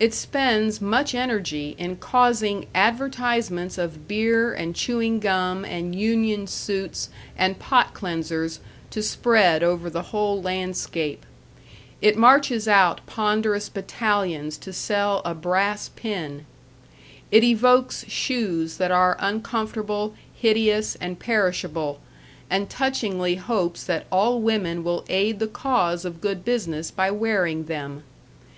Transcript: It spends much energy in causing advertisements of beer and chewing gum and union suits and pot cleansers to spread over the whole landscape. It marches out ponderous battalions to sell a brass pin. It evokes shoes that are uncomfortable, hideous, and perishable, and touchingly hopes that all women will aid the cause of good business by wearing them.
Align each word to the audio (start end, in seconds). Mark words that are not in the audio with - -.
It 0.00 0.14
spends 0.14 0.80
much 0.80 1.14
energy 1.14 1.74
in 1.78 1.96
causing 1.96 2.64
advertisements 2.74 3.76
of 3.76 4.08
beer 4.08 4.54
and 4.54 4.74
chewing 4.74 5.20
gum 5.20 5.62
and 5.62 5.94
union 5.94 6.46
suits 6.46 7.10
and 7.36 7.58
pot 7.58 7.92
cleansers 7.92 8.60
to 8.88 9.02
spread 9.02 9.62
over 9.62 9.90
the 9.90 10.04
whole 10.04 10.40
landscape. 10.40 11.26
It 12.00 12.16
marches 12.16 12.66
out 12.66 13.02
ponderous 13.04 13.68
battalions 13.68 14.56
to 14.56 14.72
sell 14.72 15.20
a 15.26 15.34
brass 15.34 15.90
pin. 15.90 16.46
It 17.30 17.44
evokes 17.44 18.06
shoes 18.08 18.78
that 18.78 18.90
are 18.90 19.18
uncomfortable, 19.20 20.14
hideous, 20.34 20.94
and 20.94 21.18
perishable, 21.18 22.00
and 22.48 22.70
touchingly 22.70 23.34
hopes 23.34 23.84
that 23.84 24.06
all 24.10 24.40
women 24.40 24.82
will 24.82 25.04
aid 25.10 25.40
the 25.40 25.46
cause 25.46 26.06
of 26.06 26.22
good 26.22 26.42
business 26.42 26.90
by 26.90 27.10
wearing 27.10 27.66
them. 27.66 28.04